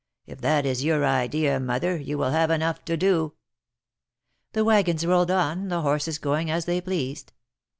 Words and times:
If 0.25 0.41
that 0.41 0.65
is 0.65 0.83
your 0.83 1.05
idea. 1.05 1.59
Mother, 1.59 1.95
you 1.95 2.17
will 2.17 2.31
have 2.31 2.49
enough 2.49 2.83
to 2.85 2.97
do." 2.97 3.35
The 4.53 4.63
wagons 4.65 5.05
rolled 5.05 5.29
on, 5.29 5.67
the 5.67 5.81
horses 5.83 6.17
going 6.17 6.49
as 6.49 6.65
they 6.65 6.81
pleased. 6.81 7.33